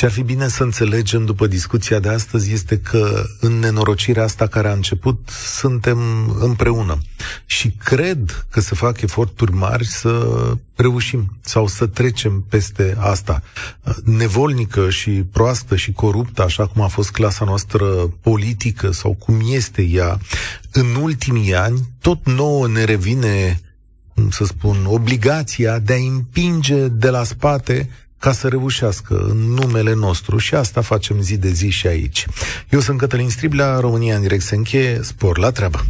[0.00, 4.46] Ce ar fi bine să înțelegem după discuția de astăzi este că în nenorocirea asta
[4.46, 5.98] care a început suntem
[6.38, 6.98] împreună
[7.46, 10.26] și cred că se fac eforturi mari să
[10.76, 13.42] reușim sau să trecem peste asta.
[14.04, 17.86] Nevolnică și proastă și coruptă, așa cum a fost clasa noastră
[18.20, 20.18] politică sau cum este ea,
[20.72, 23.60] în ultimii ani, tot nouă ne revine
[24.14, 27.88] cum să spun, obligația de a împinge de la spate
[28.20, 32.26] ca să reușească în numele nostru și asta facem zi de zi și aici.
[32.68, 35.84] Eu sunt Cătălin Striblea, România în direct se încheie, spor la treabă.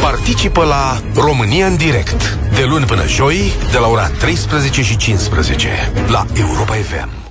[0.00, 5.68] Participă la România în direct de luni până joi de la ora 13 și 15
[6.08, 7.27] la Europa FM.